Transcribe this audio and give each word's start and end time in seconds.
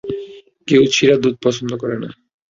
কেউ 0.67 0.83
ছিঁড়া 0.93 1.15
দুধ 1.17 1.35
পছন্দ 1.43 1.71
করে 1.75 1.95
না। 2.03 2.09